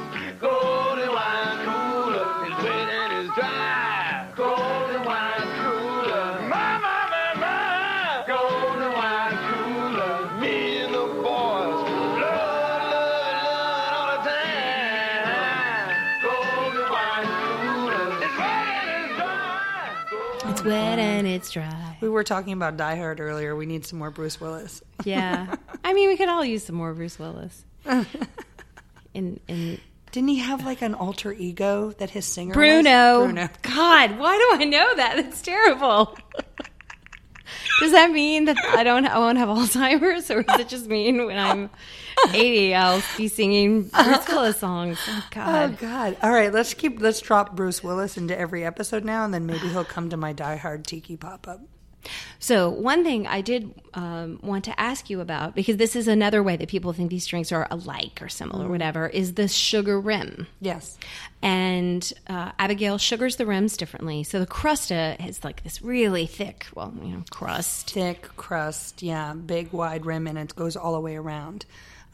[21.20, 21.98] And it's dry.
[22.02, 23.56] We were talking about Die Hard earlier.
[23.56, 24.82] We need some more Bruce Willis.
[25.04, 25.56] Yeah.
[25.84, 27.66] I mean, we could all use some more Bruce Willis.
[29.14, 29.80] In in
[30.12, 33.24] Didn't he have like an alter ego that his singer Bruno.
[33.26, 33.50] Bruno.
[33.64, 35.16] God, why do I know that?
[35.18, 36.18] That's terrible.
[37.80, 41.26] Does that mean that I don't I won't have Alzheimer's or does it just mean
[41.26, 41.70] when I'm
[42.34, 45.00] 80 I'll be singing Bruce Willis songs?
[45.08, 45.78] Oh Oh god.
[45.80, 46.18] God!
[46.22, 49.70] All right, let's keep let's drop Bruce Willis into every episode now, and then maybe
[49.70, 51.62] he'll come to my Die Hard Tiki pop up.
[52.40, 56.42] So, one thing I did um, want to ask you about, because this is another
[56.42, 60.00] way that people think these drinks are alike or similar, or whatever, is the sugar
[60.00, 60.48] rim.
[60.62, 60.98] Yes.
[61.42, 64.24] And uh, Abigail sugars the rims differently.
[64.24, 67.92] So the crusta is like this really thick, well, you know, crust.
[67.92, 71.66] thick crust, yeah, big wide rim, and it goes all the way around.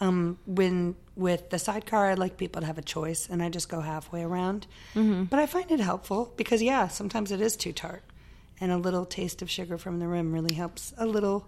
[0.02, 3.70] Um, when with the sidecar, I like people to have a choice, and I just
[3.70, 4.68] go halfway around.
[4.94, 5.26] Mm-hmm.
[5.26, 8.04] But I find it helpful because yeah, sometimes it is too tart,
[8.60, 10.94] and a little taste of sugar from the rim really helps.
[10.98, 11.48] A little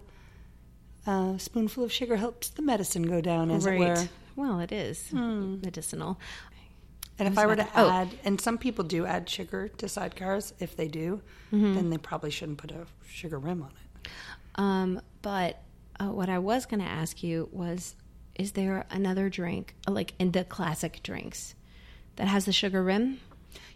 [1.06, 4.08] uh, spoonful of sugar helps the medicine go down, as it were.
[4.36, 6.18] Well, it is medicinal.
[7.18, 7.90] And if I were to oh.
[7.90, 11.20] add, and some people do add sugar to sidecars, if they do,
[11.52, 11.74] Mm-hmm.
[11.76, 14.10] then they probably shouldn't put a sugar rim on it.
[14.56, 15.62] Um, but
[15.98, 17.96] uh, what I was going to ask you was,
[18.34, 21.54] is there another drink, like in the classic drinks,
[22.16, 23.20] that has the sugar rim?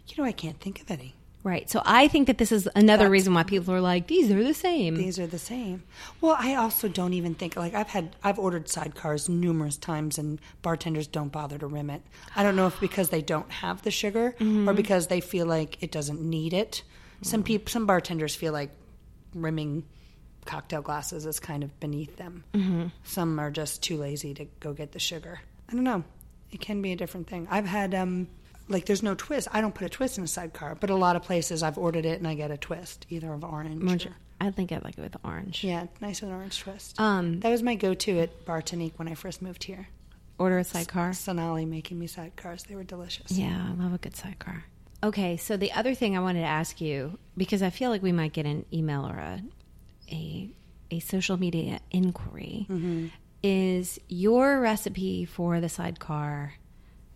[0.07, 1.15] You know, I can't think of any.
[1.43, 1.69] Right.
[1.69, 4.53] So I think that this is another reason why people are like, these are the
[4.53, 4.95] same.
[4.95, 5.83] These are the same.
[6.21, 10.39] Well, I also don't even think like I've had I've ordered sidecars numerous times and
[10.61, 12.01] bartenders don't bother to rim it.
[12.33, 15.83] I don't know if because they don't have the sugar or because they feel like
[15.83, 16.81] it doesn't need it.
[17.21, 18.71] Some people some bartenders feel like
[19.33, 19.83] rimming
[20.45, 22.45] cocktail glasses is kind of beneath them.
[22.53, 22.87] Mm-hmm.
[23.03, 25.41] Some are just too lazy to go get the sugar.
[25.67, 26.03] I don't know.
[26.51, 27.47] It can be a different thing.
[27.51, 28.27] I've had um
[28.67, 29.47] like there's no twist.
[29.51, 32.05] I don't put a twist in a sidecar, but a lot of places I've ordered
[32.05, 33.83] it and I get a twist, either of orange.
[33.83, 35.63] Orange- or- I think I like it with orange.
[35.63, 36.99] yeah, nice with orange twist.
[36.99, 39.87] Um, that was my go-to at Bar Tonique when I first moved here.
[40.37, 41.13] order a sidecar.
[41.13, 42.65] Sonali making me sidecars.
[42.67, 43.31] They were delicious.
[43.31, 44.65] Yeah, I love a good sidecar.
[45.01, 48.11] Okay, so the other thing I wanted to ask you because I feel like we
[48.11, 49.41] might get an email or a
[50.11, 50.49] a,
[50.91, 52.67] a social media inquiry
[53.43, 56.53] is your recipe for the sidecar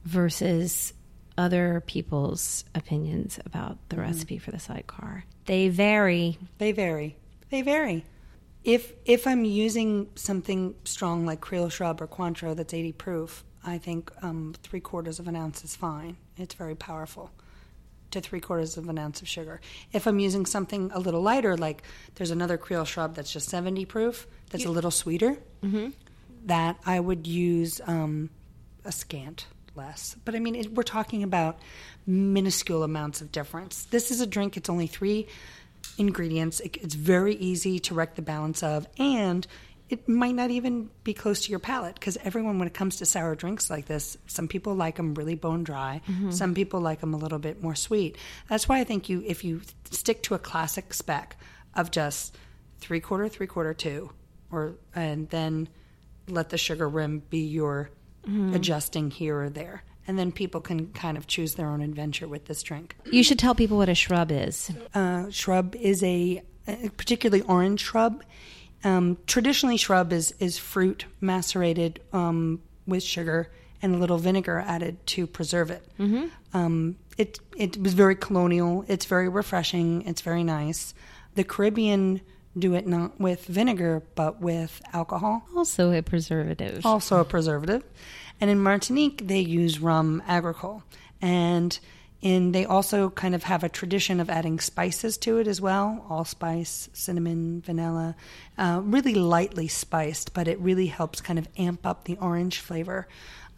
[0.06, 0.94] versus
[1.38, 5.24] other people's opinions about the recipe for the sidecar.
[5.46, 6.38] They vary.
[6.58, 7.16] They vary.
[7.50, 8.06] They vary.
[8.64, 13.78] If if I'm using something strong like Creole shrub or Cointreau that's 80 proof, I
[13.78, 16.18] think um, three quarters of an ounce is fine.
[16.38, 17.32] It's very powerful.
[18.12, 19.60] To three quarters of an ounce of sugar.
[19.92, 21.84] If I'm using something a little lighter, like
[22.16, 25.38] there's another Creole shrub that's just 70 proof, that's a little sweeter,
[26.46, 28.30] that I would use um,
[28.86, 29.46] a scant
[29.78, 30.16] less.
[30.26, 31.60] But I mean, it, we're talking about
[32.06, 33.86] minuscule amounts of difference.
[33.86, 35.28] This is a drink, it's only three
[35.98, 36.60] ingredients.
[36.60, 39.48] It, it's very easy to wreck the balance of, and
[39.90, 43.06] it might not even be close to your palate because everyone, when it comes to
[43.06, 46.02] sour drinks like this, some people like them really bone dry.
[46.10, 46.32] Mm-hmm.
[46.32, 48.18] Some people like them a little bit more sweet.
[48.50, 49.62] That's why I think you, if you
[49.92, 51.38] stick to a classic spec
[51.74, 52.38] of just
[52.80, 54.12] three quarter, three quarter, two,
[54.52, 55.70] or and then
[56.28, 57.90] let the sugar rim be your
[58.54, 59.84] adjusting here or there.
[60.08, 62.96] And then people can kind of choose their own adventure with this drink.
[63.12, 64.72] You should tell people what a shrub is.
[64.94, 68.24] Uh, shrub is a, a particularly orange shrub.
[68.84, 75.06] Um, traditionally, shrub is, is fruit macerated um, with sugar and a little vinegar added
[75.08, 75.86] to preserve it.
[76.00, 76.28] Mm-hmm.
[76.54, 78.86] Um, it it was very colonial.
[78.88, 80.04] It's very refreshing.
[80.04, 80.94] It's very nice.
[81.36, 82.22] The Caribbean
[82.60, 86.86] do it not with vinegar but with alcohol Also a preservative.
[86.86, 87.84] also a preservative.
[88.40, 90.84] And in Martinique, they use rum agricole.
[91.22, 91.78] And
[92.22, 96.06] in they also kind of have a tradition of adding spices to it as well
[96.10, 98.16] allspice, cinnamon, vanilla,
[98.58, 103.08] uh, really lightly spiced, but it really helps kind of amp up the orange flavor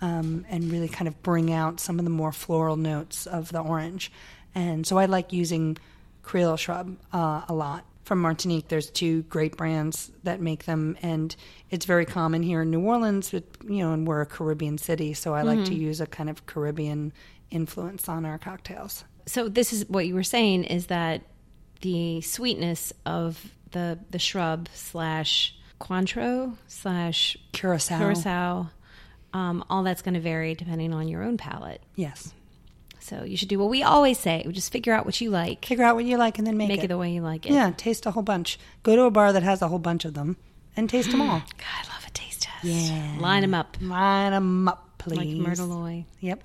[0.02, 3.60] um, and really kind of bring out some of the more floral notes of the
[3.62, 4.12] orange.
[4.56, 5.78] And so I like using
[6.24, 7.86] Creole shrub uh, a lot.
[8.10, 11.36] From Martinique, there's two great brands that make them, and
[11.70, 13.30] it's very common here in New Orleans.
[13.30, 16.28] But, you know, and we're a Caribbean city, so I like to use a kind
[16.28, 17.14] of Caribbean
[17.52, 19.04] influence on our cocktails.
[19.28, 21.22] so this is what you were saying is that
[21.82, 28.70] the sweetness of the the shrub slash Cointreau slash Curacao, curacao,
[29.34, 31.84] um, all that's going to vary depending on your own palate.
[31.96, 32.34] yes.
[33.10, 35.84] So you should do what we always say: just figure out what you like, Figure
[35.84, 36.86] out what you like and then make, it make it.
[36.86, 36.88] it.
[36.90, 37.52] the way you like it.
[37.52, 38.60] Yeah, taste a whole bunch.
[38.84, 40.38] Go to a bar that has a whole bunch of them
[40.78, 41.40] and taste them all.
[41.40, 42.64] God, I love a taste test.
[42.64, 43.18] Yeah.
[43.20, 45.18] line them up Line them up, please.
[45.18, 45.58] like.
[45.58, 46.06] Myrtleoy.
[46.20, 46.44] Yep.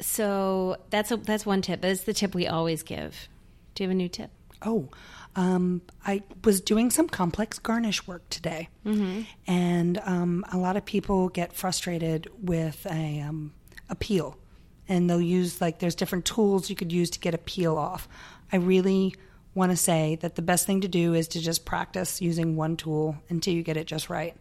[0.00, 1.82] So that's a, that's one tip.
[1.82, 3.28] That's the tip we always give.
[3.74, 4.30] Do you have a new tip?
[4.62, 4.88] Oh,
[5.36, 9.22] um, I was doing some complex garnish work today, mm-hmm.
[9.46, 13.52] and um, a lot of people get frustrated with a um,
[13.88, 14.36] a peel,
[14.90, 18.08] and they'll use like there's different tools you could use to get a peel off.
[18.52, 19.14] I really
[19.54, 22.76] want to say that the best thing to do is to just practice using one
[22.76, 24.36] tool until you get it just right.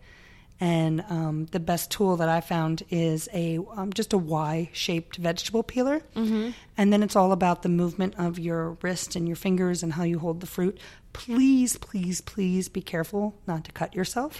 [0.59, 5.63] And um, the best tool that I found is a um, just a Y-shaped vegetable
[5.63, 6.49] peeler, mm-hmm.
[6.77, 10.03] and then it's all about the movement of your wrist and your fingers and how
[10.03, 10.77] you hold the fruit.
[11.13, 14.37] Please, please, please be careful not to cut yourself,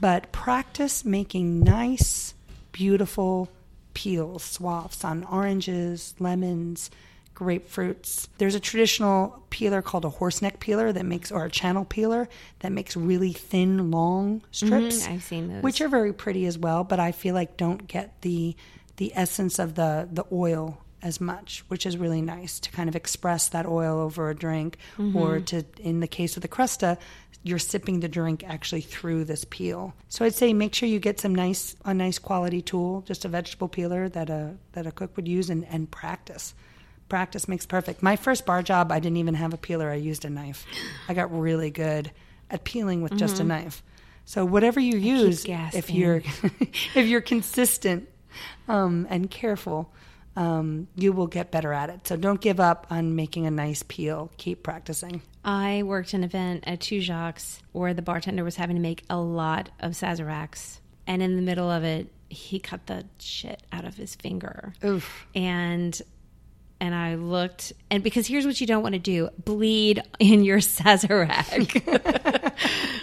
[0.00, 2.32] but practice making nice,
[2.70, 3.48] beautiful
[3.94, 6.90] peels, swaths on oranges, lemons,
[7.34, 8.28] grapefruits.
[8.38, 12.28] There's a traditional peeler called a horseneck peeler that makes, or a channel peeler
[12.60, 15.02] that makes really thin, long strips.
[15.02, 15.62] Mm-hmm, I've seen those.
[15.62, 16.84] which are very pretty as well.
[16.84, 18.56] But I feel like don't get the
[18.96, 22.96] the essence of the the oil as much, which is really nice to kind of
[22.96, 24.76] express that oil over a drink.
[25.16, 26.98] Or to, in the case of the crusta,
[27.42, 29.94] you're sipping the drink actually through this peel.
[30.08, 33.28] So I'd say make sure you get some nice, a nice quality tool, just a
[33.28, 36.54] vegetable peeler that a that a cook would use, and, and practice.
[37.08, 38.02] Practice makes perfect.
[38.02, 39.90] My first bar job, I didn't even have a peeler.
[39.90, 40.64] I used a knife.
[41.08, 42.10] I got really good
[42.50, 43.82] at peeling with just a knife.
[44.26, 45.44] So whatever you use,
[45.74, 46.22] if you're
[46.94, 48.08] if you're consistent
[48.68, 49.92] um, and careful,
[50.40, 52.08] um, you will get better at it.
[52.08, 54.30] So don't give up on making a nice peel.
[54.38, 55.20] Keep practicing.
[55.44, 59.68] I worked an event at Tujague's where the bartender was having to make a lot
[59.80, 60.78] of Sazeracs.
[61.06, 64.72] And in the middle of it, he cut the shit out of his finger.
[64.82, 65.26] Oof.
[65.34, 66.00] And
[66.82, 70.58] and I looked and because here's what you don't want to do, bleed in your
[70.60, 72.52] Sazerac.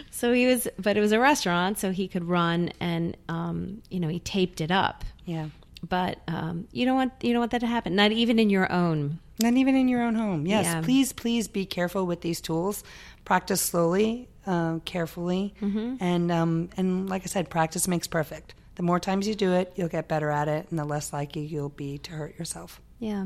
[0.09, 3.99] so he was but it was a restaurant, so he could run and um, you
[3.99, 5.05] know, he taped it up.
[5.25, 5.49] Yeah.
[5.83, 7.95] But um, you don't want you don't want that to happen.
[7.95, 9.19] Not even in your own.
[9.39, 10.47] Not even in your own home.
[10.47, 10.65] Yes.
[10.65, 10.81] Yeah.
[10.81, 12.83] Please, please be careful with these tools.
[13.25, 15.53] Practice slowly, uh, carefully,
[15.99, 18.55] and um, and like I said, practice makes perfect.
[18.75, 21.41] The more times you do it, you'll get better at it, and the less likely
[21.41, 22.81] you'll be to hurt yourself.
[22.99, 23.25] Yeah.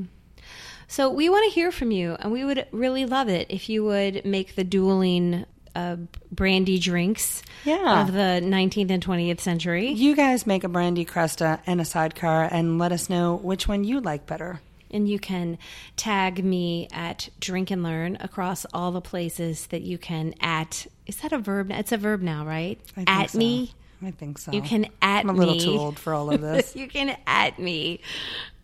[0.88, 3.84] So we want to hear from you, and we would really love it if you
[3.86, 5.46] would make the dueling
[5.76, 5.98] uh,
[6.32, 8.02] brandy drinks Yeah.
[8.02, 9.90] of the 19th and 20th century.
[9.92, 13.84] You guys make a brandy crusta and a sidecar, and let us know which one
[13.84, 14.62] you like better.
[14.94, 15.58] And you can
[15.96, 20.86] tag me at Drink and Learn across all the places that you can at.
[21.08, 21.72] Is that a verb?
[21.72, 22.78] It's a verb now, right?
[22.90, 23.38] I think At so.
[23.38, 23.72] me.
[24.04, 24.52] I think so.
[24.52, 25.30] You can at me.
[25.30, 25.60] I'm a little me.
[25.64, 26.76] too old for all of this.
[26.76, 28.02] you can at me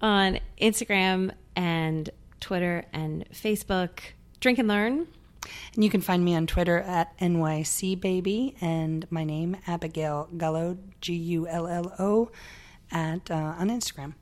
[0.01, 2.09] on Instagram and
[2.41, 3.99] Twitter and Facebook.
[4.41, 5.07] Drink and Learn.
[5.75, 11.13] And you can find me on Twitter at NYCBaby and my name, Abigail Gullo, G
[11.13, 12.29] U L L O,
[12.91, 14.13] at uh, on Instagram.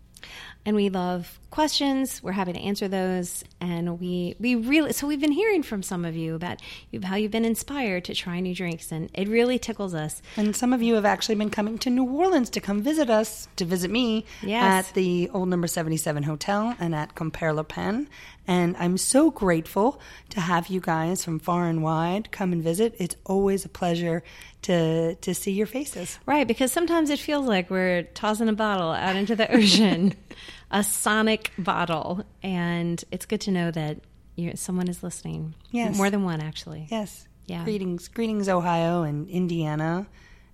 [0.68, 2.24] And we love questions.
[2.24, 6.04] We're happy to answer those, and we we really so we've been hearing from some
[6.06, 6.60] of you about
[7.04, 10.24] how you've been inspired to try new drinks, and it really tickles us.
[10.38, 13.48] And some of you have actually been coming to New Orleans to come visit us,
[13.58, 14.88] to visit me Yes.
[14.90, 18.08] at the old number 77 hotel and at Compère Lapin.
[18.48, 20.00] And I'm so grateful
[20.30, 22.96] to have you guys from far and wide come and visit.
[23.00, 24.24] It's always a pleasure
[24.64, 26.18] to to see your faces.
[26.26, 30.14] Right, because sometimes it feels like we're tossing a bottle out into the ocean,
[30.72, 34.00] a sonic bottle, and it's good to know that
[34.36, 35.56] you're, someone is listening.
[35.72, 35.96] Yes.
[35.98, 36.88] more than one actually.
[36.90, 37.28] Yes.
[37.46, 37.64] Yeah.
[37.64, 40.08] Greetings, greetings, Ohio and Indiana,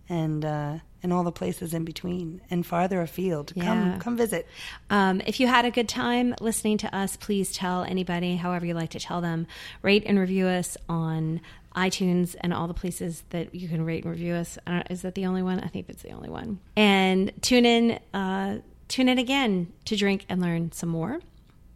[0.09, 3.53] and uh, and all the places in between and farther afield.
[3.55, 3.65] Yeah.
[3.65, 4.47] Come, come visit.
[4.89, 8.73] Um, if you had a good time listening to us, please tell anybody, however you
[8.73, 9.47] like to tell them.
[9.81, 11.41] Rate and review us on
[11.75, 14.57] iTunes and all the places that you can rate and review us.
[14.89, 15.59] Is that the only one?
[15.59, 16.59] I think it's the only one.
[16.75, 18.57] And tune in, uh,
[18.91, 21.21] tune in again to drink and learn some more.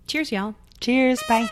[0.05, 0.55] Cheers, y'all.
[0.81, 1.23] Cheers.
[1.27, 1.49] Bye.